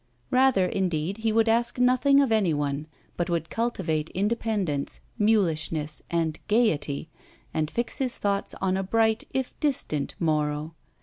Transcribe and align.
Rather 0.31 0.65
indeed 0.65 1.17
he 1.17 1.31
would 1.31 1.47
ask 1.47 1.77
nothing 1.77 2.19
of 2.21 2.31
any 2.31 2.55
one, 2.55 2.87
but 3.17 3.29
would 3.29 3.51
cultivate 3.51 4.09
independence, 4.15 4.99
mulishness, 5.19 6.01
and 6.09 6.39
gaiety, 6.47 7.07
and 7.53 7.69
fix 7.69 7.99
his 7.99 8.17
thoughts 8.17 8.55
on 8.59 8.75
a 8.77 8.81
bright 8.83 9.25
if 9.31 9.53
distant 9.59 10.15
morrow. 10.19 10.73